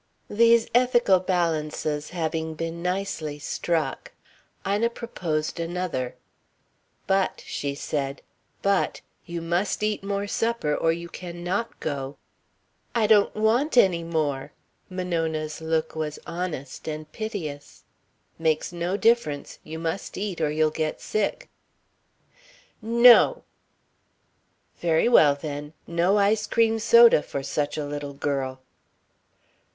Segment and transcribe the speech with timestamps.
[0.31, 4.11] These ethical balances having been nicely struck,
[4.67, 6.15] Ina proposed another:
[7.05, 8.23] "But," she said,
[8.63, 12.17] "but, you must eat more supper or you can not go."
[12.95, 14.53] "I don't want any more."
[14.89, 17.83] Monona's look was honest and piteous.
[18.39, 19.59] "Makes no difference.
[19.63, 21.47] You must eat or you'll get sick."
[22.81, 23.43] "No!"
[24.79, 25.73] "Very well, then.
[25.85, 28.61] No ice cream soda for such a little girl."